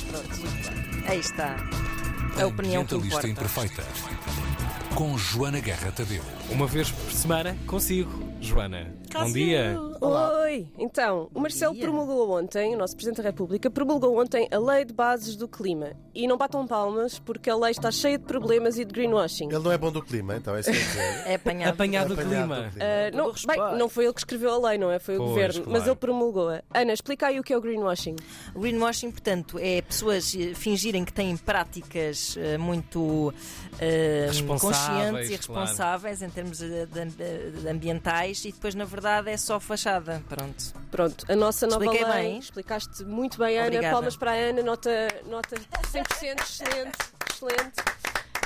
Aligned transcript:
Mas 0.00 0.26
pronto, 0.26 1.06
aí 1.06 1.20
está. 1.20 1.56
A 2.40 2.46
opinião 2.46 2.84
que 2.84 2.94
Ambientalista 2.94 3.28
importa. 3.28 3.64
Imperfeita. 3.74 3.84
Com 4.94 5.16
Joana 5.18 5.60
Guerra 5.60 5.92
Tadeu. 5.92 6.22
Uma 6.50 6.66
vez 6.66 6.90
por 6.90 7.12
semana 7.12 7.56
consigo, 7.66 8.29
Joana. 8.40 8.94
Bom 9.12 9.32
dia. 9.32 9.76
Oi! 10.00 10.66
Então, 10.78 11.28
o 11.34 11.40
Marcelo 11.40 11.74
dia. 11.74 11.82
promulgou 11.82 12.30
ontem, 12.38 12.74
o 12.74 12.78
nosso 12.78 12.94
Presidente 12.96 13.18
da 13.18 13.24
República, 13.24 13.70
promulgou 13.70 14.18
ontem 14.20 14.48
a 14.50 14.58
Lei 14.58 14.84
de 14.84 14.94
Bases 14.94 15.36
do 15.36 15.46
Clima. 15.46 15.92
E 16.14 16.26
não 16.26 16.36
batam 16.38 16.66
palmas 16.66 17.18
porque 17.18 17.50
a 17.50 17.56
lei 17.56 17.70
está 17.70 17.90
cheia 17.90 18.18
de 18.18 18.24
problemas 18.24 18.78
e 18.78 18.84
de 18.84 18.92
greenwashing. 18.92 19.44
Ele 19.48 19.58
não 19.58 19.70
é 19.70 19.78
bom 19.78 19.92
do 19.92 20.02
clima, 20.02 20.36
então 20.36 20.56
é 20.56 20.60
isso 20.60 20.70
que 20.70 20.76
eu 20.76 20.80
dizer. 20.82 21.22
É 21.26 21.34
apanhado. 21.34 21.70
Apanhado 21.74 22.08
do 22.08 22.16
clima. 22.16 22.30
do 22.62 22.70
clima. 22.70 22.72
Ah, 22.80 23.10
não, 23.16 23.32
bem, 23.32 23.78
não 23.78 23.88
foi 23.88 24.04
ele 24.06 24.14
que 24.14 24.20
escreveu 24.20 24.52
a 24.54 24.68
lei, 24.70 24.78
não 24.78 24.90
é? 24.90 24.98
Foi 24.98 25.14
o 25.16 25.18
Pois, 25.18 25.28
governo, 25.30 25.54
claro. 25.62 25.70
mas 25.70 25.86
ele 25.86 25.96
promulgou-a. 25.96 26.62
Ana, 26.74 26.92
explica 26.92 27.26
aí 27.28 27.38
o 27.38 27.42
que 27.44 27.52
é 27.52 27.56
o 27.58 27.60
greenwashing. 27.60 28.16
Greenwashing, 28.56 29.10
portanto, 29.10 29.58
é 29.60 29.82
pessoas 29.82 30.34
eh, 30.34 30.52
fingirem 30.54 31.04
que 31.04 31.12
têm 31.12 31.36
práticas 31.36 32.36
eh, 32.38 32.56
muito 32.58 33.32
Responsáveis, 34.28 34.60
conscientes 34.60 35.30
e 35.30 35.46
claro. 35.46 35.60
responsáveis 35.66 36.22
em 36.22 36.30
termos 36.30 36.60
eh, 36.62 36.86
de- 36.86 37.60
de 37.62 37.68
ambientais 37.68 38.29
e 38.44 38.52
depois, 38.52 38.74
na 38.74 38.84
verdade, 38.84 39.30
é 39.30 39.36
só 39.36 39.58
fachada. 39.60 40.22
Pronto. 40.28 40.74
Pronto, 40.90 41.24
a 41.30 41.36
nossa 41.36 41.66
nova 41.66 41.84
Expliquei 41.84 42.06
lei. 42.12 42.22
bem? 42.30 42.38
Explicaste 42.38 43.04
muito 43.04 43.38
bem, 43.38 43.56
Ana. 43.58 43.66
Obrigada. 43.68 43.94
Palmas 43.94 44.16
para 44.16 44.30
a 44.32 44.34
Ana, 44.34 44.62
nota, 44.62 44.90
nota 45.26 45.56
100%, 45.56 46.40
excelente, 46.42 46.98
excelente. 47.30 47.80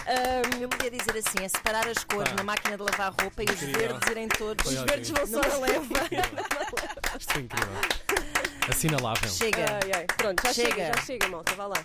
Ahm, 0.07 0.61
Eu 0.63 0.69
podia 0.69 0.91
dizer 0.91 1.17
assim: 1.17 1.43
é 1.45 1.49
separar 1.49 1.87
as 1.89 2.05
cores 2.05 2.29
Tá. 2.31 2.37
na 2.37 2.43
máquina 2.45 2.77
de 2.77 2.83
lavar 2.83 3.13
roupa 3.21 3.43
e 3.43 3.47
os 3.47 3.63
Incrível. 3.63 3.89
verdes 3.89 4.11
irem 4.11 4.29
todos. 4.29 4.65
Foi 4.65 4.75
os 4.75 4.83
verdes 4.83 5.11
vão 5.11 5.27
só 5.27 5.41
na 5.49 5.57
leva. 5.59 5.85
Isto 7.19 7.39
é 7.39 7.41
incrível. 7.41 7.75
Assinalável. 8.69 9.31
Chega. 9.31 9.65
Ai, 9.83 9.91
ai. 9.95 10.07
Pronto, 10.17 10.43
já 10.43 10.53
chega. 10.53 10.69
Chega. 10.71 10.93
já 10.97 11.03
chega, 11.03 11.29
malta, 11.29 11.55
vá 11.55 11.67
lá. 11.67 11.77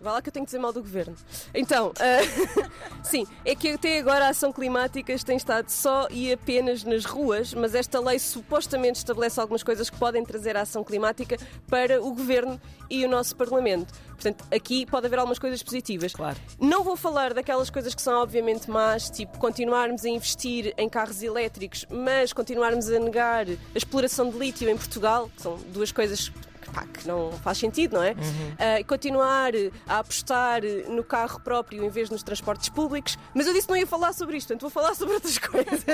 Vá 0.00 0.12
lá 0.12 0.22
que 0.22 0.28
eu 0.28 0.32
tenho 0.32 0.44
que 0.44 0.50
dizer 0.50 0.60
mal 0.60 0.72
do 0.72 0.80
governo. 0.80 1.14
Então, 1.52 1.92
ah, 1.98 2.62
sim, 3.02 3.26
é 3.44 3.54
que 3.54 3.70
até 3.70 3.98
agora 3.98 4.26
a 4.26 4.28
ação 4.28 4.52
climática 4.52 5.16
tem 5.18 5.36
estado 5.36 5.68
só 5.68 6.06
e 6.10 6.32
apenas 6.32 6.84
nas 6.84 7.04
ruas, 7.04 7.52
mas 7.52 7.74
esta 7.74 7.98
lei 8.00 8.18
supostamente 8.18 8.98
estabelece 8.98 9.40
algumas 9.40 9.62
coisas 9.62 9.90
que 9.90 9.96
podem 9.96 10.24
trazer 10.24 10.56
a 10.56 10.62
ação 10.62 10.84
climática 10.84 11.36
para 11.68 12.00
o 12.00 12.14
governo 12.14 12.60
e 12.88 13.04
o 13.04 13.08
nosso 13.08 13.34
Parlamento. 13.36 13.92
Portanto, 14.08 14.44
aqui 14.52 14.84
pode 14.86 15.06
haver 15.06 15.18
algumas 15.18 15.38
coisas 15.38 15.62
positivas. 15.62 16.12
Claro. 16.12 16.36
Não 16.60 16.82
vou 16.82 16.96
falar 16.96 17.34
daquelas 17.34 17.70
coisas 17.70 17.94
que 17.94 18.02
são 18.02 18.20
obviamente 18.20 18.70
más, 18.70 19.10
tipo 19.10 19.38
continuarmos 19.38 20.04
a 20.04 20.08
investir 20.08 20.74
em 20.76 20.88
carros 20.88 21.22
elétricos, 21.22 21.86
mas 21.88 22.32
continuarmos 22.32 22.88
a 22.90 22.98
negar 22.98 23.46
a 23.48 23.78
exploração 23.78 24.30
de 24.30 24.38
lítio 24.38 24.68
em 24.68 24.76
Portugal, 24.76 25.30
que 25.34 25.42
são 25.42 25.56
duas 25.72 25.92
coisas 25.92 26.28
que, 26.28 26.47
pá, 26.72 26.86
que 26.86 27.06
não 27.06 27.32
faz 27.32 27.58
sentido, 27.58 27.96
não 27.96 28.02
é? 28.02 28.14
Ah, 28.58 28.80
e 28.80 28.84
continuar 28.84 29.52
a 29.86 29.98
apostar 29.98 30.62
no 30.88 31.02
carro 31.04 31.40
próprio 31.40 31.84
em 31.84 31.88
vez 31.88 32.10
nos 32.10 32.22
transportes 32.22 32.68
públicos, 32.68 33.18
mas 33.34 33.46
eu 33.46 33.52
disse 33.52 33.66
que 33.66 33.72
não 33.72 33.78
ia 33.78 33.86
falar 33.86 34.12
sobre 34.12 34.36
isto, 34.36 34.48
portanto 34.48 34.62
vou 34.62 34.70
falar 34.70 34.94
sobre 34.94 35.14
outras 35.14 35.38
coisas. 35.38 35.84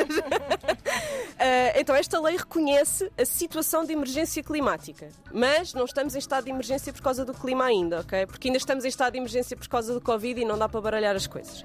Ah, 1.39 1.73
então, 1.79 1.95
esta 1.95 2.21
lei 2.21 2.37
reconhece 2.37 3.11
a 3.19 3.25
situação 3.25 3.85
de 3.85 3.93
emergência 3.93 4.43
climática, 4.43 5.09
mas 5.33 5.75
não 5.75 5.85
estamos 5.85 6.15
em 6.15 6.19
estado 6.19 6.45
de 6.45 6.51
emergência 6.51 6.93
por 6.93 7.03
causa 7.03 7.25
do 7.25 7.35
clima 7.35 7.65
ainda, 7.65 8.01
ok? 8.01 8.27
Porque 8.27 8.49
ainda 8.49 8.59
estamos 8.59 8.85
em 8.85 8.89
estado 8.89 9.13
de 9.13 9.19
emergência 9.19 9.57
por 9.57 9.67
causa 9.69 9.93
do 9.93 10.01
Covid 10.01 10.41
e 10.41 10.45
não 10.45 10.57
dá 10.57 10.69
para 10.69 10.81
baralhar 10.81 11.17
as 11.17 11.27
coisas. 11.27 11.65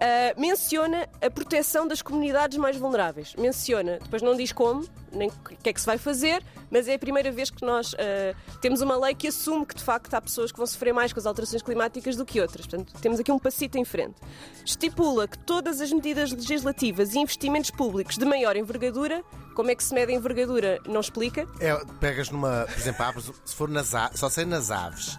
Ah, 0.00 0.34
menciona 0.36 1.08
a 1.20 1.30
proteção 1.30 1.86
das 1.86 2.02
comunidades 2.02 2.58
mais 2.58 2.76
vulneráveis. 2.76 3.34
Menciona, 3.36 3.98
depois 4.02 4.22
não 4.22 4.36
diz 4.36 4.52
como, 4.52 4.86
nem 5.12 5.28
o 5.28 5.32
que 5.32 5.70
é 5.70 5.72
que 5.72 5.80
se 5.80 5.86
vai 5.86 5.98
fazer, 5.98 6.42
mas 6.70 6.88
é 6.88 6.94
a 6.94 6.98
primeira 6.98 7.30
vez 7.30 7.50
que 7.50 7.64
nós 7.64 7.94
ah, 7.98 8.34
temos 8.60 8.80
uma 8.80 8.96
lei 8.98 9.14
que 9.14 9.28
assume 9.28 9.64
que 9.66 9.74
de 9.74 9.82
facto 9.82 10.12
há 10.14 10.20
pessoas 10.20 10.50
que 10.52 10.58
vão 10.58 10.66
sofrer 10.66 10.92
mais 10.92 11.12
com 11.12 11.20
as 11.20 11.26
alterações 11.26 11.62
climáticas 11.62 12.16
do 12.16 12.24
que 12.24 12.40
outras. 12.40 12.66
Portanto, 12.66 12.92
temos 13.00 13.18
aqui 13.20 13.30
um 13.32 13.38
passito 13.38 13.78
em 13.78 13.84
frente. 13.84 14.14
Estipula 14.64 15.26
que 15.28 15.38
todas 15.38 15.80
as 15.80 15.92
medidas 15.92 16.30
legislativas 16.32 17.14
e 17.14 17.18
investimentos 17.18 17.70
públicos 17.70 18.16
de 18.18 18.24
maior 18.24 18.56
envergadura, 18.56 19.22
como 19.54 19.70
é 19.70 19.74
que 19.74 19.82
se 19.82 19.92
mede 19.94 20.12
a 20.12 20.14
envergadura, 20.14 20.78
não 20.86 21.00
explica. 21.00 21.46
É, 21.60 21.74
pegas 22.00 22.30
numa, 22.30 22.66
por 22.66 22.78
exemplo, 22.78 23.22
se 23.44 23.54
for 23.54 23.68
nas 23.68 23.94
a- 23.94 24.10
só 24.14 24.28
sei 24.28 24.44
nas 24.44 24.70
aves, 24.70 25.18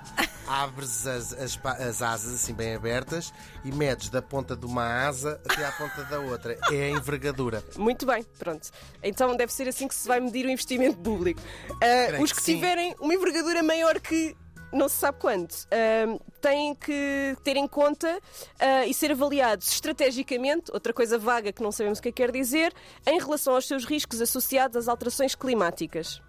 abres 0.49 1.05
as, 1.05 1.33
as, 1.33 1.59
as 1.63 2.01
asas 2.01 2.33
assim 2.33 2.53
bem 2.53 2.75
abertas 2.75 3.31
e 3.63 3.71
medes 3.71 4.09
da 4.09 4.21
ponta 4.21 4.55
de 4.55 4.65
uma 4.65 5.05
asa 5.05 5.39
até 5.47 5.63
à 5.63 5.71
ponta 5.71 6.03
da 6.05 6.19
outra. 6.19 6.57
É 6.71 6.85
a 6.85 6.89
envergadura. 6.89 7.63
Muito 7.77 8.05
bem, 8.05 8.23
pronto. 8.37 8.69
Então 9.03 9.35
deve 9.35 9.53
ser 9.53 9.67
assim 9.67 9.87
que 9.87 9.93
se 9.93 10.07
vai 10.07 10.19
medir 10.19 10.45
o 10.45 10.49
investimento 10.49 10.97
público. 10.97 11.39
Creio 11.79 12.23
os 12.23 12.33
que 12.33 12.39
que 12.39 12.45
tiverem 12.45 12.95
uma 12.99 13.13
envergadura 13.13 13.61
maior 13.61 13.99
que 13.99 14.35
não 14.71 14.87
se 14.87 14.95
sabe 14.97 15.17
quanto, 15.19 15.67
ah, 15.71 16.19
têm 16.39 16.75
que 16.75 17.35
ter 17.43 17.57
em 17.57 17.67
conta 17.67 18.19
ah, 18.59 18.85
e 18.85 18.93
ser 18.93 19.11
avaliados 19.11 19.67
estrategicamente, 19.67 20.71
outra 20.71 20.93
coisa 20.93 21.17
vaga 21.17 21.51
que 21.51 21.61
não 21.61 21.71
sabemos 21.71 21.99
o 21.99 22.01
que 22.01 22.11
quer 22.11 22.31
dizer, 22.31 22.73
em 23.05 23.19
relação 23.19 23.55
aos 23.55 23.67
seus 23.67 23.85
riscos 23.85 24.21
associados 24.21 24.77
às 24.77 24.87
alterações 24.87 25.35
climáticas. 25.35 26.21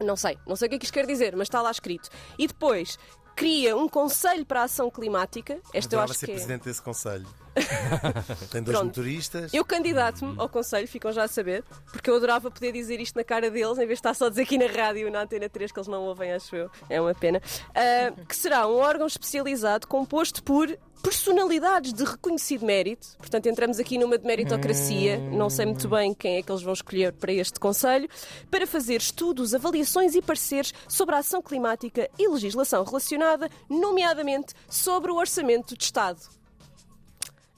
Não 0.00 0.16
sei, 0.16 0.38
não 0.46 0.54
sei 0.54 0.66
o 0.66 0.68
que 0.70 0.76
é 0.76 0.78
que 0.78 0.84
isto 0.84 0.94
quer 0.94 1.06
dizer, 1.06 1.34
mas 1.34 1.46
está 1.46 1.60
lá 1.60 1.70
escrito. 1.70 2.08
E 2.38 2.46
depois 2.46 2.96
cria 3.38 3.76
um 3.76 3.88
conselho 3.88 4.44
para 4.44 4.62
a 4.62 4.64
ação 4.64 4.90
climática. 4.90 5.60
Esta 5.72 5.94
eu 5.94 6.00
acho 6.00 6.14
ser 6.14 6.26
que 6.26 6.32
é... 6.32 6.34
presidente 6.34 6.64
desse 6.64 6.82
conselho. 6.82 7.26
Tem 8.50 8.62
dois 8.62 8.76
Pronto. 8.76 8.86
motoristas. 8.86 9.52
Eu 9.52 9.64
candidato-me 9.64 10.34
ao 10.38 10.48
conselho, 10.48 10.86
ficam 10.86 11.12
já 11.12 11.24
a 11.24 11.28
saber, 11.28 11.64
porque 11.92 12.08
eu 12.10 12.16
adorava 12.16 12.50
poder 12.50 12.72
dizer 12.72 13.00
isto 13.00 13.16
na 13.16 13.24
cara 13.24 13.50
deles, 13.50 13.78
em 13.78 13.86
vez 13.86 13.88
de 13.88 13.94
estar 13.94 14.14
só 14.14 14.26
a 14.26 14.28
dizer 14.28 14.42
aqui 14.42 14.58
na 14.58 14.66
rádio, 14.66 15.10
na 15.10 15.22
Antena 15.22 15.48
3, 15.48 15.72
que 15.72 15.78
eles 15.78 15.88
não 15.88 16.02
ouvem, 16.02 16.32
acho 16.32 16.54
eu. 16.54 16.70
É 16.88 17.00
uma 17.00 17.14
pena. 17.14 17.40
Ah, 17.74 18.12
que 18.26 18.36
será 18.36 18.66
um 18.66 18.76
órgão 18.76 19.06
especializado 19.06 19.86
composto 19.86 20.42
por 20.42 20.68
personalidades 21.02 21.92
de 21.92 22.04
reconhecido 22.04 22.66
mérito. 22.66 23.16
Portanto, 23.18 23.46
entramos 23.46 23.78
aqui 23.78 23.98
numa 23.98 24.18
de 24.18 24.26
meritocracia. 24.26 25.18
Não 25.18 25.48
sei 25.48 25.66
muito 25.66 25.88
bem 25.88 26.12
quem 26.12 26.36
é 26.36 26.42
que 26.42 26.50
eles 26.50 26.62
vão 26.62 26.72
escolher 26.72 27.12
para 27.12 27.32
este 27.32 27.58
conselho, 27.60 28.08
para 28.50 28.66
fazer 28.66 28.96
estudos, 28.96 29.54
avaliações 29.54 30.14
e 30.14 30.22
pareceres 30.22 30.74
sobre 30.88 31.14
a 31.14 31.18
ação 31.18 31.40
climática 31.40 32.10
e 32.18 32.28
legislação 32.28 32.84
relacionada, 32.84 33.48
nomeadamente 33.68 34.54
sobre 34.68 35.10
o 35.10 35.16
orçamento 35.16 35.76
de 35.76 35.84
Estado. 35.84 36.20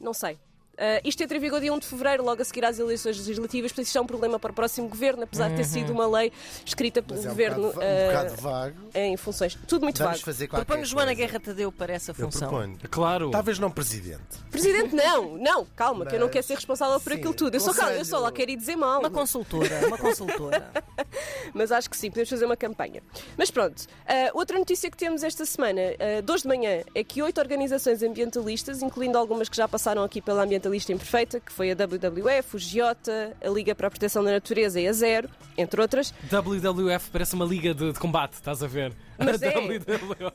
Não 0.00 0.14
sei. 0.14 0.38
Uh, 0.80 1.00
isto 1.04 1.22
entra 1.22 1.36
em 1.36 1.40
vigor 1.40 1.60
dia 1.60 1.70
1 1.74 1.78
de 1.78 1.86
fevereiro, 1.86 2.24
logo 2.24 2.40
a 2.40 2.44
seguir 2.44 2.64
às 2.64 2.78
eleições 2.78 3.18
legislativas, 3.18 3.70
portanto 3.70 3.86
isto 3.86 3.98
é 3.98 4.00
um 4.00 4.06
problema 4.06 4.38
para 4.38 4.50
o 4.50 4.54
próximo 4.54 4.88
governo, 4.88 5.24
apesar 5.24 5.50
de 5.50 5.56
ter 5.56 5.64
sido 5.64 5.92
uma 5.92 6.06
lei 6.08 6.32
escrita 6.64 7.02
pelo 7.02 7.16
Mas 7.18 7.26
é 7.26 7.28
um 7.28 7.32
governo 7.32 7.62
bocado, 7.72 7.84
um 7.84 7.84
uh, 7.84 8.06
bocado 8.06 8.36
vago. 8.40 8.76
em 8.94 9.16
funções. 9.18 9.58
Tudo 9.68 9.82
muito 9.82 9.98
Vamos 9.98 10.12
vago. 10.20 10.24
fazer 10.24 10.48
qualquer 10.48 10.64
Proponho 10.64 10.86
Joana. 10.86 11.12
Guerra 11.12 11.38
Tadeu 11.38 11.70
para 11.70 11.92
essa 11.92 12.12
Eu 12.12 12.14
função. 12.14 12.48
proponho. 12.48 12.78
Claro. 12.90 13.30
Talvez 13.30 13.58
não 13.58 13.70
presidente. 13.70 14.22
Presidente, 14.50 14.94
não, 14.94 15.36
não, 15.36 15.66
calma, 15.76 16.06
que 16.06 16.14
eu 16.14 16.18
não 16.18 16.28
Mas- 16.28 16.32
quero 16.32 16.46
ser 16.46 16.54
responsável 16.54 16.98
por 16.98 17.12
sim, 17.12 17.18
aquilo 17.18 17.34
tudo. 17.34 17.54
Eu 17.54 17.60
só, 17.60 17.74
conselho. 17.74 17.96
eu 17.98 18.04
só 18.06 18.18
lá 18.18 18.32
quero 18.32 18.50
ir 18.50 18.56
dizer 18.56 18.76
mal. 18.76 19.00
Uma 19.00 19.10
consultora, 19.10 19.86
uma 19.86 19.98
consultora. 19.98 20.72
Mas 21.52 21.70
acho 21.70 21.90
que 21.90 21.96
sim, 21.96 22.08
podemos 22.08 22.30
fazer 22.30 22.46
uma 22.46 22.56
campanha. 22.56 23.02
Mas 23.36 23.50
pronto, 23.50 23.84
ah, 24.06 24.30
outra 24.32 24.58
notícia 24.58 24.90
que 24.90 24.96
temos 24.96 25.22
esta 25.22 25.44
semana, 25.44 25.80
uh, 26.18 26.22
2 26.22 26.42
de 26.42 26.48
manhã, 26.48 26.82
é 26.94 27.04
que 27.04 27.20
oito 27.22 27.38
organizações 27.38 28.02
ambientalistas, 28.02 28.80
incluindo 28.80 29.18
algumas 29.18 29.46
que 29.46 29.56
já 29.58 29.68
passaram 29.68 30.02
aqui 30.02 30.22
pela 30.22 30.42
Ambientalista 30.42 30.69
Imperfeita, 30.74 31.40
que 31.40 31.52
foi 31.52 31.70
a 31.70 31.74
WWF, 31.74 32.56
o 32.56 32.58
Giota, 32.58 33.36
a 33.44 33.48
Liga 33.48 33.74
para 33.74 33.86
a 33.88 33.90
Proteção 33.90 34.22
da 34.24 34.30
Natureza 34.32 34.80
e 34.80 34.86
a 34.86 34.92
Zero, 34.92 35.28
entre 35.56 35.80
outras, 35.80 36.12
WWF 36.30 37.10
parece 37.10 37.34
uma 37.34 37.44
liga 37.44 37.74
de, 37.74 37.92
de 37.92 37.98
combate, 37.98 38.34
estás 38.34 38.62
a 38.62 38.66
ver? 38.66 38.92
Mas 39.18 39.40
é. 39.42 39.50
WWF. 39.50 40.32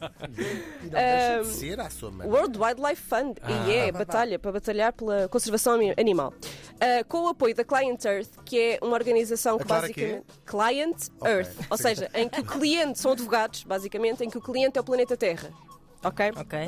E 0.83 0.85
não 0.85 0.89
deixa 0.91 1.39
de 1.43 1.47
ser 1.47 1.79
à 1.79 1.89
sua 1.89 2.11
maneira. 2.11 2.37
World 2.37 2.57
Wildlife 2.59 3.01
Fund, 3.01 3.37
Ah. 3.41 3.51
e 3.67 3.73
é 3.73 3.91
batalha 3.91 4.37
para 4.37 4.51
batalhar 4.51 4.93
pela 4.93 5.27
conservação 5.27 5.79
animal. 5.97 6.33
Ah, 6.79 7.03
com 7.07 7.23
o 7.23 7.27
apoio 7.29 7.55
da 7.55 7.63
Client 7.63 8.03
Earth, 8.05 8.29
que 8.45 8.59
é 8.59 8.79
uma 8.81 8.93
organização 8.93 9.57
que 9.57 9.65
basicamente. 9.65 10.25
Client 10.45 11.07
Ok. 11.19 11.31
Earth, 11.31 11.55
ou 11.69 11.77
seja, 11.77 12.09
em 12.13 12.29
que 12.29 12.39
o 12.41 12.45
cliente 12.45 12.99
são 12.99 13.11
advogados, 13.13 13.63
basicamente, 13.63 14.23
em 14.23 14.29
que 14.29 14.37
o 14.37 14.41
cliente 14.41 14.77
é 14.77 14.81
o 14.81 14.83
planeta 14.83 15.15
Terra. 15.17 15.49
Ok? 16.05 16.31
Ok? 16.35 16.59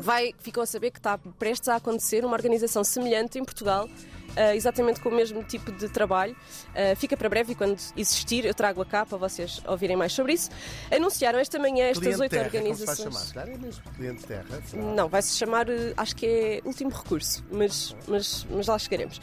Vai, 0.00 0.34
ficam 0.38 0.62
a 0.62 0.66
saber 0.66 0.90
que 0.90 0.98
está 0.98 1.18
prestes 1.38 1.68
a 1.68 1.76
acontecer 1.76 2.24
uma 2.24 2.34
organização 2.34 2.82
semelhante 2.84 3.38
em 3.38 3.44
Portugal. 3.44 3.88
ah, 4.36 4.54
exatamente 4.54 5.00
com 5.00 5.08
o 5.08 5.14
mesmo 5.14 5.42
tipo 5.42 5.72
de 5.72 5.88
trabalho. 5.88 6.36
Ah, 6.74 6.94
fica 6.94 7.16
para 7.16 7.28
breve 7.28 7.52
e 7.52 7.54
quando 7.54 7.78
existir 7.96 8.44
eu 8.44 8.54
trago 8.54 8.82
a 8.82 8.86
cá 8.86 9.06
para 9.06 9.16
vocês 9.18 9.62
ouvirem 9.66 9.96
mais 9.96 10.12
sobre 10.12 10.34
isso. 10.34 10.50
Anunciaram 10.94 11.38
esta 11.38 11.58
manhã 11.58 11.86
estas 11.86 12.20
oito 12.20 12.30
terra, 12.30 12.50
como 12.50 12.74
se 12.74 12.84
vai 12.84 12.94
organizações. 12.94 13.14
chamar? 13.14 13.26
Se 13.26 13.34
calhar 13.34 13.54
é 13.54 13.58
mesmo 13.58 13.82
cliente 13.96 14.24
terra. 14.26 14.62
será? 14.66 14.82
Não, 14.82 15.08
vai-se 15.08 15.36
chamar, 15.36 15.68
eh, 15.70 15.94
acho 15.96 16.14
que 16.14 16.26
é 16.26 16.60
último 16.64 16.90
recurso, 16.90 17.44
mas, 17.50 17.96
mas, 18.06 18.46
mas 18.50 18.66
lá 18.66 18.78
chegaremos. 18.78 19.20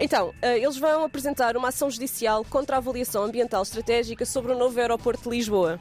Então, 0.00 0.34
eh, 0.40 0.58
eles 0.58 0.76
vão 0.78 1.04
apresentar 1.04 1.56
uma 1.56 1.68
ação 1.68 1.90
judicial 1.90 2.44
contra 2.44 2.76
a 2.76 2.78
avaliação 2.78 3.22
ambiental 3.22 3.62
estratégica 3.62 4.24
sobre 4.24 4.52
o 4.52 4.58
novo 4.58 4.78
aeroporto 4.80 5.24
de 5.24 5.36
Lisboa. 5.36 5.78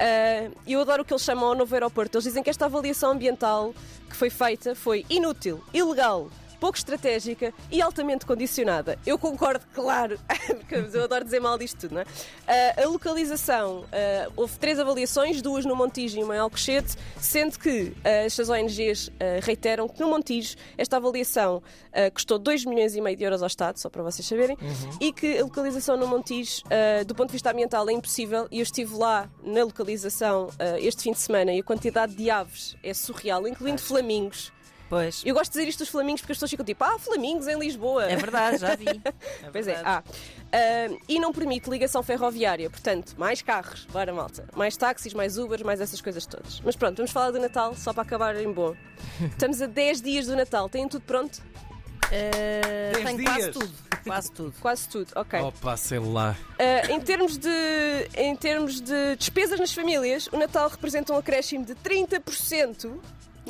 Eh, 0.00 0.50
Eu 0.66 0.80
adoro 0.80 1.02
o 1.02 1.04
que 1.04 1.12
eles 1.12 1.22
chamam 1.22 1.50
ao 1.50 1.54
novo 1.54 1.74
aeroporto. 1.74 2.16
Eles 2.16 2.24
dizem 2.24 2.42
que 2.42 2.48
esta 2.48 2.64
avaliação 2.64 3.10
ambiental 3.10 3.74
que 4.08 4.16
foi 4.16 4.30
feita 4.30 4.74
foi 4.74 5.04
inútil, 5.10 5.62
ilegal, 5.74 6.30
pouco 6.60 6.76
estratégica 6.76 7.52
e 7.70 7.80
altamente 7.80 8.26
condicionada. 8.26 8.98
Eu 9.06 9.18
concordo, 9.18 9.64
claro, 9.74 10.20
porque 10.58 10.74
eu 10.74 11.04
adoro 11.04 11.24
dizer 11.24 11.40
mal 11.40 11.56
disto 11.58 11.80
tudo, 11.80 11.94
não 11.94 12.02
é? 12.02 12.04
Ah, 12.46 12.82
a 12.82 12.86
localização, 12.86 13.84
ah, 13.90 14.30
houve 14.36 14.58
três 14.58 14.78
avaliações, 14.78 15.40
duas 15.40 15.64
no 15.64 15.74
Montijo 15.74 16.18
e 16.18 16.22
uma 16.22 16.36
em 16.36 16.38
Alcochete, 16.38 16.96
sendo 17.18 17.58
que 17.58 17.92
ah, 18.04 18.08
estas 18.08 18.48
ONGs 18.48 19.10
reiteram 19.42 19.88
que 19.88 20.00
no 20.00 20.08
Montijo 20.08 20.56
esta 20.76 20.98
avaliação 20.98 21.62
ah, 21.92 22.10
custou 22.10 22.38
2 22.38 22.66
milhões 22.66 22.94
e 22.94 23.00
meio 23.00 23.16
de 23.16 23.24
euros 23.24 23.42
ao 23.42 23.46
Estado, 23.46 23.78
só 23.78 23.88
para 23.88 24.02
vocês 24.02 24.26
saberem, 24.26 24.58
e 25.00 25.12
que 25.12 25.38
a 25.38 25.42
localização 25.42 25.96
no 25.96 26.06
Montijo, 26.06 26.62
do 27.06 27.14
ponto 27.14 27.28
de 27.28 27.32
vista 27.32 27.50
ambiental, 27.50 27.88
é 27.88 27.92
impossível. 27.92 28.46
E 28.50 28.58
eu 28.58 28.62
estive 28.62 28.94
lá 28.94 29.28
na 29.42 29.64
localização 29.64 30.48
este 30.78 31.04
fim 31.04 31.12
de 31.12 31.18
semana 31.18 31.52
e 31.52 31.60
a 31.60 31.62
quantidade 31.62 32.14
de 32.14 32.30
aves 32.30 32.76
é 32.82 32.92
surreal, 32.92 33.46
incluindo 33.48 33.80
flamingos. 33.80 34.52
Pois. 34.90 35.22
Eu 35.24 35.34
gosto 35.36 35.52
de 35.52 35.58
dizer 35.60 35.68
isto 35.70 35.78
dos 35.78 35.88
flamingos 35.88 36.20
porque 36.20 36.32
as 36.32 36.36
pessoas 36.36 36.50
ficam 36.50 36.66
tipo, 36.66 36.82
ah, 36.82 36.98
flamingos 36.98 37.46
em 37.46 37.56
Lisboa. 37.56 38.10
É 38.10 38.16
verdade, 38.16 38.58
já 38.58 38.74
vi. 38.74 38.86
Pois 39.52 39.68
é, 39.68 39.74
verdade. 39.74 39.84
ah. 39.86 40.02
Ah, 40.52 40.98
e 41.08 41.20
não 41.20 41.32
permite 41.32 41.70
ligação 41.70 42.02
ferroviária, 42.02 42.68
portanto, 42.68 43.14
mais 43.16 43.40
carros, 43.40 43.86
bora 43.92 44.12
malta, 44.12 44.48
mais 44.54 44.76
táxis, 44.76 45.14
mais 45.14 45.38
Ubers, 45.38 45.62
mais 45.62 45.80
essas 45.80 46.00
coisas 46.00 46.26
todas. 46.26 46.60
Mas 46.64 46.74
pronto, 46.74 46.96
vamos 46.96 47.12
falar 47.12 47.30
do 47.30 47.38
Natal 47.38 47.72
só 47.76 47.92
para 47.92 48.02
acabar 48.02 48.34
em 48.34 48.52
bom. 48.52 48.74
Estamos 49.22 49.62
a 49.62 49.66
10 49.66 50.02
dias 50.02 50.26
do 50.26 50.34
Natal, 50.34 50.68
têm 50.68 50.88
tudo 50.88 51.02
pronto? 51.02 51.40
Dez 52.10 53.04
tenho 53.04 53.22
quase 53.22 53.40
dias. 53.42 53.56
tudo. 53.56 53.74
Quase 54.02 54.32
tudo. 54.32 54.54
Quase 54.60 54.88
tudo, 54.88 55.12
ok. 55.14 55.40
Opa, 55.40 55.76
sei 55.76 56.00
lá. 56.00 56.36
Ah, 56.58 56.90
em, 56.90 57.00
termos 57.00 57.38
de, 57.38 57.48
em 58.16 58.34
termos 58.34 58.80
de 58.80 59.14
despesas 59.16 59.60
nas 59.60 59.72
famílias, 59.72 60.26
o 60.32 60.36
Natal 60.36 60.68
representa 60.68 61.12
um 61.12 61.16
acréscimo 61.16 61.64
de 61.64 61.76
30% 61.76 62.98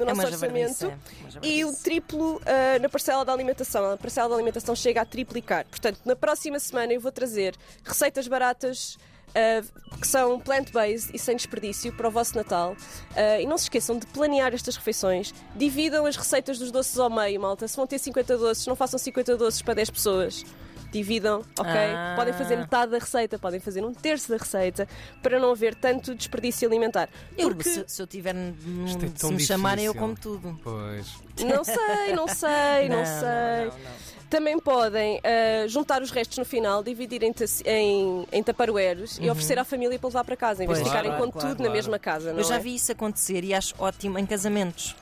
no 0.04 0.10
É 0.10 0.14
nosso 0.14 0.28
orçamento. 0.28 0.86
é. 0.86 1.46
E 1.46 1.64
o 1.64 1.72
triplo 1.72 2.40
ah, 2.46 2.78
na 2.78 2.88
parcela 2.88 3.24
da 3.24 3.32
alimentação. 3.32 3.92
A 3.92 3.96
parcela 3.96 4.28
da 4.28 4.34
alimentação 4.36 4.74
chega 4.74 5.00
a 5.00 5.04
triplicar. 5.04 5.64
Portanto, 5.66 6.00
na 6.04 6.16
próxima 6.16 6.58
semana 6.58 6.92
eu 6.92 7.00
vou 7.00 7.12
trazer 7.12 7.54
receitas 7.84 8.26
baratas. 8.28 8.98
ah, 9.34 9.62
que 10.00 10.06
são 10.08 10.40
plant-based 10.40 11.10
e 11.14 11.18
sem 11.18 11.36
desperdício 11.36 11.92
para 11.92 12.08
o 12.08 12.10
vosso 12.10 12.34
Natal. 12.36 12.74
Ah, 13.14 13.40
e 13.40 13.46
não 13.46 13.56
se 13.58 13.64
esqueçam 13.64 13.96
de 13.98 14.06
planear 14.06 14.52
estas 14.54 14.74
refeições. 14.76 15.32
Dividam 15.54 16.04
as 16.06 16.16
receitas 16.16 16.58
dos 16.58 16.70
doces 16.72 16.98
ao 16.98 17.08
meio, 17.10 17.40
malta. 17.40 17.68
Se 17.68 17.76
vão 17.76 17.86
ter 17.86 17.98
50 17.98 18.36
doces, 18.38 18.66
não 18.66 18.74
façam 18.74 18.98
50 18.98 19.36
doces 19.36 19.62
para 19.62 19.74
10 19.74 19.90
pessoas. 19.90 20.44
Dividam, 20.92 21.42
ok? 21.58 21.70
Ah. 21.72 22.14
Podem 22.16 22.32
fazer 22.34 22.56
metade 22.56 22.90
da 22.92 22.98
receita, 22.98 23.38
podem 23.38 23.60
fazer 23.60 23.84
um 23.84 23.92
terço 23.94 24.28
da 24.30 24.36
receita 24.36 24.88
para 25.22 25.38
não 25.38 25.52
haver 25.52 25.74
tanto 25.74 26.14
desperdício 26.14 26.66
alimentar. 26.68 27.08
Eu, 27.38 27.48
Porque 27.50 27.68
se, 27.68 27.84
se 27.86 28.02
eu 28.02 28.06
tiver. 28.06 28.34
num- 28.34 28.54
é 28.86 29.10
se 29.18 29.32
me 29.32 29.40
chamarem, 29.40 29.84
eu 29.86 29.92
difícil. 29.92 30.08
como 30.16 30.20
tudo. 30.40 30.60
Pois. 30.64 31.06
não 31.38 31.62
sei, 31.64 32.14
não 32.14 32.26
sei, 32.28 32.88
não, 32.88 33.04
sei. 33.04 33.64
não, 33.64 33.64
não. 33.66 34.10
Também 34.28 34.58
podem 34.60 35.20
ah, 35.24 35.66
juntar 35.66 36.02
os 36.02 36.10
restos 36.12 36.38
no 36.38 36.44
final, 36.44 36.82
dividir 36.84 37.22
em, 37.24 37.34
em, 37.64 38.26
em 38.30 38.42
taparoeiros 38.42 39.18
e 39.20 39.28
oferecer 39.28 39.58
à 39.58 39.64
família 39.64 39.98
para 39.98 40.08
levar 40.08 40.24
para 40.24 40.36
casa, 40.36 40.62
em 40.62 40.66
vez 40.68 40.78
de 40.78 40.84
Pois. 40.84 40.92
ficarem 40.92 41.10
Claro, 41.10 41.24
com 41.26 41.32
claro, 41.32 41.48
tudo 41.48 41.58
na 41.58 41.64
claro. 41.64 41.72
mesma 41.72 41.98
casa. 41.98 42.32
Não 42.32 42.38
Eu 42.38 42.44
já 42.44 42.54
é? 42.56 42.58
vi 42.60 42.74
isso 42.76 42.92
acontecer 42.92 43.42
e 43.42 43.52
acho 43.52 43.74
ótimo 43.78 44.18
em 44.18 44.26
casamentos. 44.26 44.94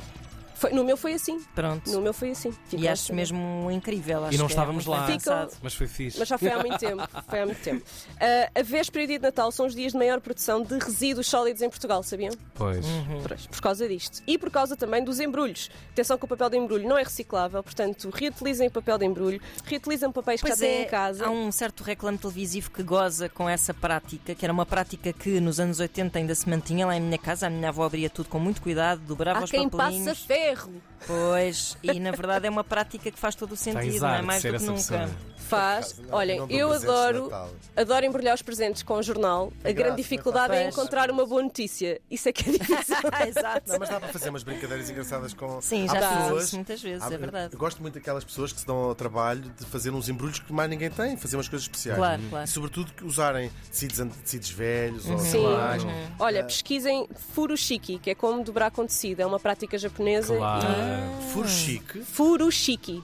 Foi- 0.58 0.72
no 0.72 0.84
meu 0.84 0.96
foi 0.96 1.14
assim. 1.14 1.40
Pronto. 1.54 1.90
No 1.90 2.00
meu 2.00 2.12
foi 2.12 2.30
assim. 2.30 2.52
Ficou 2.52 2.80
E 2.80 2.88
acho 2.88 3.04
assim. 3.04 3.12
mesmo 3.14 3.70
incrível. 3.70 4.24
Acho 4.24 4.34
E 4.34 4.38
não 4.38 4.46
que 4.46 4.52
é 4.52 4.54
estávamos 4.54 4.86
muito 4.86 5.00
lá. 5.00 5.06
Ficam-. 5.06 5.48
Mas 5.62 5.74
foi 5.74 5.86
fixe. 5.86 6.18
Mas 6.18 6.28
já 6.28 6.36
foi 6.38 6.50
há 6.50 6.58
muito 6.58 6.78
tempo. 6.78 7.08
Foi 7.28 7.40
há 7.40 7.46
muito 7.46 7.60
tempo. 7.62 7.84
Ah, 8.20 8.50
a 8.60 8.62
véspera 8.62 9.02
e 9.02 9.04
o 9.04 9.08
dia 9.08 9.18
de 9.18 9.22
Natal 9.22 9.50
são 9.52 9.66
os 9.66 9.74
dias 9.74 9.92
de 9.92 9.98
maior 9.98 10.20
produção 10.20 10.62
de 10.62 10.76
resíduos 10.78 11.26
sólidos 11.28 11.62
em 11.62 11.68
Portugal, 11.70 12.02
sabiam? 12.02 12.32
Pois. 12.54 12.84
Uhum. 12.84 13.22
Por, 13.22 13.36
por 13.36 13.60
causa 13.60 13.88
disto. 13.88 14.22
E 14.26 14.36
por 14.36 14.50
causa 14.50 14.76
também 14.76 15.02
dos 15.04 15.20
embrulhos. 15.20 15.70
Atenção 15.92 16.18
que 16.18 16.24
o 16.24 16.28
papel 16.28 16.50
de 16.50 16.56
embrulho 16.56 16.88
não 16.88 16.98
é 16.98 17.02
reciclável, 17.02 17.62
portanto, 17.62 18.10
reutilizem 18.12 18.68
o 18.68 18.70
papel 18.70 18.98
de 18.98 19.04
embrulho, 19.06 19.40
reutilizem 19.64 20.10
papéis 20.10 20.40
que 20.40 20.48
Pois 20.48 20.58
já 20.58 20.66
têm 20.66 20.76
é, 20.78 20.82
em 20.82 20.86
casa. 20.88 21.26
há 21.26 21.30
um 21.30 21.50
certo 21.52 21.82
reclame 21.84 22.18
televisivo 22.18 22.70
que 22.70 22.82
goza 22.82 23.28
com 23.28 23.48
essa 23.48 23.72
prática, 23.72 24.34
que 24.34 24.44
era 24.44 24.52
uma 24.52 24.66
prática 24.66 25.12
que 25.12 25.40
nos 25.40 25.60
anos 25.60 25.78
80 25.80 26.18
ainda 26.18 26.34
se 26.34 26.48
mantinha 26.48 26.86
lá 26.86 26.96
em 26.96 27.00
minha 27.00 27.18
casa. 27.18 27.46
A 27.46 27.50
minha 27.50 27.68
avó 27.68 27.84
abria 27.84 28.10
tudo 28.10 28.28
com 28.28 28.38
muito 28.38 28.60
cuidado, 28.60 29.00
dobrava 29.06 29.40
Há 29.40 29.44
os 29.44 29.50
quem 29.50 29.68
papelinhos. 29.68 30.06
passa 30.18 30.47
ferro. 30.48 30.72
Pois, 31.06 31.76
e 31.82 32.00
na 32.00 32.10
verdade 32.10 32.46
é 32.46 32.50
uma 32.50 32.64
prática 32.64 33.10
que 33.10 33.18
faz 33.18 33.34
todo 33.34 33.52
o 33.52 33.56
sentido, 33.56 34.00
não 34.00 34.14
é 34.14 34.22
mais 34.22 34.42
ser 34.42 34.52
do 34.52 34.58
que 34.58 34.64
essa 34.64 34.72
nunca. 34.72 35.06
pessoa. 35.06 35.28
Faz. 35.48 35.98
Não, 35.98 36.14
Olhem, 36.18 36.40
não 36.40 36.50
eu 36.50 36.70
adoro, 36.70 37.32
adoro 37.74 38.04
embrulhar 38.04 38.34
os 38.34 38.42
presentes 38.42 38.82
com 38.82 39.00
jornal. 39.00 39.50
A 39.64 39.72
grande 39.72 39.96
dificuldade 39.96 40.54
é 40.54 40.68
encontrar 40.68 41.10
uma 41.10 41.24
boa 41.24 41.42
notícia. 41.42 42.02
Isso 42.10 42.28
é 42.28 42.32
que 42.32 42.50
é 42.50 42.52
difícil. 42.52 42.96
Exato. 43.26 43.62
Não, 43.70 43.78
mas 43.78 43.88
dá 43.88 43.98
para 43.98 44.08
fazer 44.12 44.28
umas 44.28 44.42
brincadeiras 44.42 44.90
engraçadas 44.90 45.32
com. 45.32 45.58
Sim, 45.62 45.86
já 45.88 45.94
pessoas- 46.18 46.44
isso 46.48 46.56
muitas 46.56 46.82
vezes, 46.82 47.02
há- 47.02 47.14
é 47.14 47.16
verdade. 47.16 47.54
Eu 47.54 47.58
gosto 47.58 47.80
muito 47.80 47.94
daquelas 47.94 48.24
pessoas 48.24 48.52
que 48.52 48.60
se 48.60 48.66
dão 48.66 48.76
ao 48.76 48.94
trabalho 48.94 49.40
de 49.58 49.64
fazer 49.66 49.90
uns 49.90 50.10
embrulhos 50.10 50.38
que 50.40 50.52
mais 50.52 50.68
ninguém 50.68 50.90
tem, 50.90 51.16
fazer 51.16 51.36
umas 51.36 51.48
coisas 51.48 51.64
especiais. 51.64 51.96
Claro, 51.98 52.20
claro. 52.28 52.44
E 52.44 52.48
sobretudo 52.48 52.92
que 52.92 53.04
usarem 53.04 53.50
tecidos, 53.70 53.98
tecidos 54.22 54.50
velhos 54.50 55.08
ou 55.08 55.18
Sim. 55.18 55.44
mais. 55.46 55.82
Olha, 56.18 56.44
pesquisem 56.44 57.08
furushiki, 57.32 57.98
que 57.98 58.10
é 58.10 58.14
como 58.14 58.44
dobrar 58.44 58.70
com 58.70 58.84
tecido. 58.84 59.20
É 59.20 59.26
uma 59.26 59.40
prática 59.40 59.78
japonesa. 59.78 60.37
Claro. 60.38 60.66
Furo 61.32 61.48
chique. 61.48 62.00
Furushiki. 62.02 63.02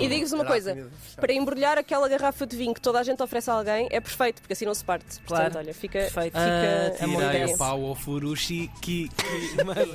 E 0.00 0.08
digo-vos 0.08 0.32
uma 0.32 0.44
coisa: 0.44 0.90
para 1.16 1.32
embrulhar 1.32 1.78
aquela 1.78 2.08
garrafa 2.08 2.46
de 2.46 2.56
vinho 2.56 2.74
que 2.74 2.80
toda 2.80 2.98
a 2.98 3.02
gente 3.02 3.22
oferece 3.22 3.50
a 3.50 3.54
alguém, 3.54 3.86
é 3.90 4.00
perfeito, 4.00 4.40
porque 4.42 4.52
assim 4.52 4.64
não 4.64 4.74
se 4.74 4.84
parte. 4.84 5.04
Portanto, 5.20 5.26
Claro. 5.52 5.58
olha, 5.58 5.74
fica, 5.74 5.98
Perfeito. 6.00 6.32
fica 6.32 6.40
Ah, 6.40 7.04
a 7.04 7.30
tirei 7.32 7.54
o 7.54 7.56
pau 7.58 7.84
ao 7.86 7.94
furushi. 7.94 8.70
Que, 8.80 9.08
que, 9.08 9.64
mas... 9.64 9.88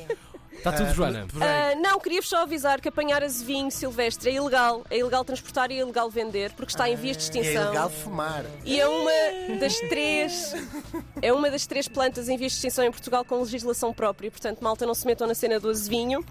Está 0.60 0.72
tudo, 0.74 0.94
Joana. 0.94 1.26
Ah, 1.42 1.76
não, 1.82 2.00
queria-vos 2.00 2.30
só 2.30 2.44
avisar 2.44 2.80
que 2.80 2.88
apanhar 2.90 3.24
azevinho 3.24 3.72
silvestre 3.72 4.30
é 4.30 4.34
ilegal. 4.34 4.84
É 4.90 4.98
ilegal 5.00 5.26
transportar 5.26 5.72
e 5.72 5.76
é 5.76 5.80
ilegal 5.80 6.10
vender, 6.10 6.52
porque 6.54 6.72
está 6.72 6.90
em 6.90 6.96
vias 6.96 7.18
de 7.18 7.24
é 7.24 7.26
extinção. 7.42 7.64
ilegal 7.66 7.90
fumar. 7.90 8.46
E 8.64 8.80
é 8.80 8.88
uma 8.88 9.58
das 9.60 9.78
três 9.80 10.54
é 11.22 11.34
uma 11.34 11.50
das 11.50 11.66
três 11.66 11.88
plantas 11.88 12.30
em 12.30 12.38
vias 12.38 12.52
de 12.52 12.58
extinção 12.58 12.84
em 12.86 12.92
Portugal 12.92 13.26
com 13.26 13.40
legislação 13.42 13.94
própria. 13.94 14.30
Portanto, 14.30 14.60
malta, 14.62 14.86
não 14.86 14.94
se 14.94 15.06
metam 15.06 15.26
na 15.28 15.34
cena 15.36 15.60
do 15.60 15.70
azevinho. 15.70 16.24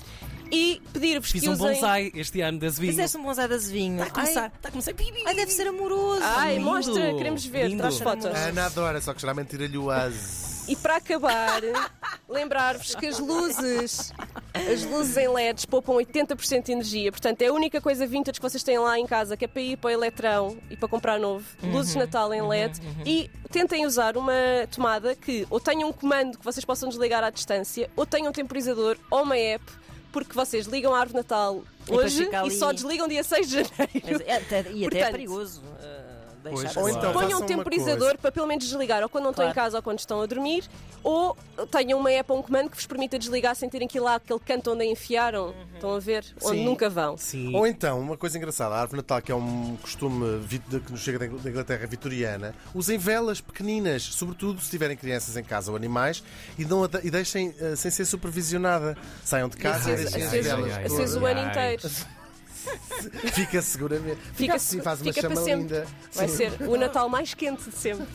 E 0.51 0.81
pedir-vos 0.95 1.31
Fiz 1.31 1.43
que 1.43 1.49
um 1.51 1.53
usem. 1.53 1.75
bonsai 1.75 2.11
este 2.15 2.41
ano 2.41 2.59
das 2.59 2.79
vinhas. 2.79 2.95
Fizeste 2.95 3.19
um 3.19 3.23
bonsai 3.23 3.49
de 3.49 3.55
azevinho. 3.55 3.97
Está 4.03 4.07
a 4.07 4.11
começar. 4.11 4.41
Ai, 4.45 4.51
Está 4.57 4.69
a 4.69 4.73
começar. 4.73 4.93
ai, 5.27 5.35
deve 5.35 5.51
ser 5.53 5.67
amoroso. 5.67 6.23
Ai, 6.23 6.55
lindo, 6.55 6.65
mostra, 6.65 7.15
queremos 7.15 7.45
ver, 7.45 7.69
lindo. 7.69 7.83
traz 7.83 7.99
fotos. 7.99 8.25
A 8.27 8.31
Ana 8.47 8.65
adora, 8.65 8.99
só 9.01 9.13
que 9.13 9.21
geralmente 9.21 9.49
tira-lhe 9.51 9.77
o 9.77 9.91
az. 9.91 10.48
E 10.69 10.77
para 10.77 10.97
acabar, 10.97 11.63
lembrar-vos 12.29 12.95
que 12.95 13.07
as 13.07 13.19
luzes, 13.19 14.13
as 14.55 14.85
luzes 14.85 15.17
em 15.17 15.29
LEDs 15.29 15.65
poupam 15.65 15.95
80% 15.95 16.63
de 16.65 16.73
energia. 16.73 17.11
Portanto, 17.11 17.41
é 17.43 17.47
a 17.47 17.53
única 17.53 17.81
coisa 17.81 18.07
vintage 18.07 18.39
que 18.39 18.43
vocês 18.43 18.63
têm 18.63 18.79
lá 18.79 18.99
em 18.99 19.07
casa, 19.07 19.37
que 19.37 19.45
é 19.45 19.49
para 19.49 19.63
ir 19.63 19.77
para 19.79 19.89
o 19.89 19.91
Eletrão 19.91 20.59
e 20.71 20.77
para 20.77 20.89
comprar 20.89 21.19
novo. 21.19 21.45
Luzes 21.63 21.93
de 21.93 21.99
Natal 21.99 22.33
em 22.35 22.43
LED. 22.43 22.79
E 23.07 23.31
tentem 23.51 23.87
usar 23.87 24.17
uma 24.17 24.33
tomada 24.71 25.15
que 25.15 25.47
ou 25.49 25.59
tenha 25.59 25.87
um 25.87 25.93
comando 25.93 26.39
que 26.39 26.45
vocês 26.45 26.65
possam 26.65 26.89
desligar 26.89 27.25
à 27.25 27.31
distância, 27.31 27.91
ou 27.97 28.05
tenha 28.05 28.29
um 28.29 28.33
temporizador 28.33 28.99
ou 29.11 29.23
uma 29.23 29.37
app, 29.39 29.65
porque 30.13 30.33
vocês 30.35 30.67
ligam 30.67 30.95
a 30.95 30.99
árvore 31.01 31.13
de 31.23 31.29
Natal 31.29 31.63
hoje 31.89 32.29
e 32.31 32.35
ali- 32.35 32.51
só 32.51 32.73
desligam 32.73 33.09
dia 33.09 33.23
6 33.25 33.49
de 33.49 33.53
janeiro. 33.55 33.91
Mas 34.05 34.21
é- 34.21 34.37
até- 34.37 34.61
e 34.61 34.65
até 34.65 34.77
é 34.77 34.89
Portanto, 34.91 35.11
perigoso 35.13 35.63
Pois, 36.43 36.61
deixar 36.61 36.81
Ou 36.81 36.87
assim. 36.87 36.97
então- 36.99 37.13
Ponham 37.13 37.41
um 37.41 37.47
temporizador 37.47 38.17
para 38.19 38.31
pelo 38.33 38.47
menos 38.47 38.65
desligar 38.65 39.03
ou 39.03 39.09
quando 39.09 39.25
não 39.25 39.31
estão 39.31 39.45
Claro. 39.45 39.59
em 39.59 39.63
casa 39.63 39.77
ou 39.79 39.83
quando 39.83 39.99
estão 39.99 40.21
a 40.23 40.27
dormir, 40.27 40.65
ou 41.03 41.37
tenham 41.71 41.99
uma 41.99 42.11
app 42.11 42.31
ou 42.33 42.39
um 42.39 42.43
comando 42.43 42.71
que 42.71 42.77
vos 42.77 42.87
permita 42.87 43.19
desligar 43.19 43.55
sem 43.55 43.69
terem 43.69 43.87
que 43.89 43.99
ir 43.99 44.01
lá 44.01 44.17
aquele 44.17 44.41
canto 44.41 44.73
onde 44.73 44.83
a 44.83 44.87
enfiaram. 44.87 45.55
Estão 45.75 45.95
a 45.95 46.01
ver? 46.01 46.25
Onde 46.43 46.59
Sim. 46.59 46.65
nunca 46.65 46.89
vão. 46.91 47.17
Sim. 47.17 47.55
Ou 47.55 47.67
então, 47.67 48.01
uma 48.01 48.17
coisa 48.17 48.37
engraçada, 48.37 48.75
a 48.75 48.81
árvore 48.81 48.99
Natal, 48.99 49.23
que 49.23 49.31
é 49.31 49.35
um 49.35 49.77
costume 49.81 50.41
que 50.85 50.93
nos 50.93 51.01
chega 51.01 51.19
da 51.19 51.27
Ingl- 51.27 51.39
da 51.39 51.51
Inglaterra 51.51 51.87
vitoriana, 51.87 52.55
usem 52.75 52.99
velas 52.99 53.41
pequeninas, 53.41 54.03
sobretudo 54.03 54.61
se 54.61 54.71
tiverem 54.71 54.97
crianças 54.97 55.37
em 55.37 55.45
casa 55.45 55.71
ou 55.71 55.77
animais, 55.77 56.23
e, 56.59 56.65
não 56.65 56.85
a 56.85 56.87
de- 56.89 57.07
e 57.07 57.11
deixem 57.11 57.55
eh, 57.61 57.77
sem 57.77 57.91
ser 57.91 58.05
supervisionada. 58.05 58.97
Saiam 59.25 59.49
de 59.49 59.57
casa 59.57 59.91
e, 59.91 59.95
Aceso, 59.95 60.11
deixem 60.11 60.39
as 60.41 60.47
velas. 60.47 60.93
aceso 60.93 61.21
o 61.21 61.27
ano 61.27 61.41
Ai. 61.41 61.49
inteiro. 61.75 61.91
Fica 63.33 63.63
seguramente. 63.63 64.17
Fica, 64.17 64.35
Fica, 64.35 64.55
assim, 64.55 64.81
faz 64.81 65.01
uma 65.01 65.13
fica 65.13 65.29
para 65.29 65.37
chama 65.37 65.51
linda. 65.57 65.87
Vai 66.15 66.29
Sim. 66.29 66.37
ser 66.37 66.63
o 66.63 66.77
Natal 66.77 67.09
mais 67.09 67.35
quente 67.35 67.71
de 67.71 67.77
sempre. 67.77 68.07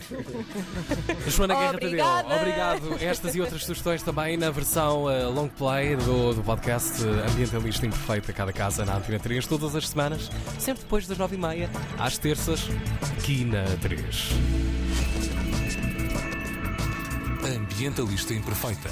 Joana 1.28 1.54
Guerra 1.54 1.72
Tadeu, 1.72 2.36
obrigado. 2.36 2.96
Estas 3.00 3.34
e 3.34 3.40
outras 3.40 3.64
sugestões 3.64 4.02
também 4.02 4.36
na 4.36 4.50
versão 4.50 5.10
eh, 5.10 5.24
long 5.24 5.48
play 5.48 5.96
do, 5.96 6.34
do 6.34 6.42
podcast 6.42 7.02
eh, 7.02 7.30
Ambientalista 7.30 7.86
Imperfeito 7.86 8.30
a 8.30 8.34
cada 8.34 8.52
casa 8.52 8.84
na 8.84 8.96
Antena 8.96 9.18
3, 9.18 9.46
todas 9.46 9.74
as 9.74 9.88
semanas, 9.88 10.30
sempre 10.58 10.82
depois 10.82 11.06
das 11.06 11.18
9h30, 11.18 11.68
às 11.98 12.18
terças, 12.18 12.68
aqui 13.18 13.44
na 13.44 13.64
3. 13.80 14.30
Ambientalista 17.56 18.32
Imperfeita. 18.32 18.90